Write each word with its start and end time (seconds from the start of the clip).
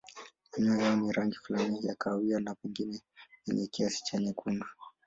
Manyoya 0.51 0.83
yao 0.83 0.95
ni 0.95 1.11
rangi 1.11 1.35
fulani 1.37 1.87
ya 1.87 1.95
kahawia 1.95 2.39
na 2.39 2.55
pengine 2.55 3.01
yenye 3.45 3.67
kiasi 3.67 4.03
cha 4.03 4.17
nyekundu. 4.17 4.65